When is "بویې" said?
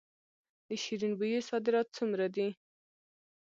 1.19-1.39